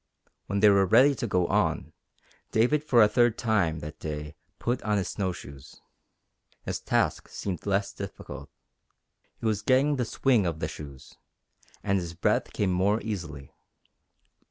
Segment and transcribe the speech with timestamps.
[0.47, 1.93] When they were ready to go on
[2.51, 5.79] David for a third time that day put on his snow shoes.
[6.63, 8.49] His task seemed less difficult.
[9.39, 11.17] He was getting the "swing" of the shoes,
[11.83, 13.53] and his breath came more easily.